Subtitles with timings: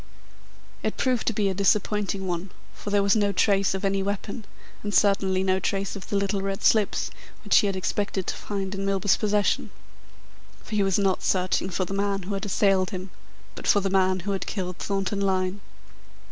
[0.81, 4.45] It proved to be a disappointing one, for there was no trace of any weapon,
[4.81, 7.11] and certainly no trace of the little red slips
[7.43, 9.69] which he had expected to find in Milburgh's possession.
[10.63, 13.11] For he was not searching for the man who had assailed him,
[13.53, 15.61] but for the man who had killed Thornton Lyne.